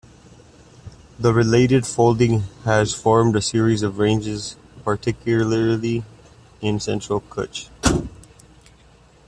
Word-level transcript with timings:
The 1.19 1.31
related 1.31 1.85
folding 1.85 2.45
has 2.65 2.91
formed 2.91 3.35
a 3.35 3.41
series 3.43 3.83
of 3.83 3.99
ranges, 3.99 4.55
particularly 4.83 6.03
in 6.59 6.79
central 6.79 7.21
Kutch. 7.29 7.69